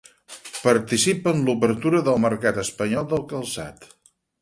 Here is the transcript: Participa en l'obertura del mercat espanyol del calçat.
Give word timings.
Participa 0.61 1.35
en 1.37 1.45
l'obertura 1.51 2.01
del 2.09 2.19
mercat 2.25 2.61
espanyol 2.65 3.11
del 3.15 3.25
calçat. 3.37 3.91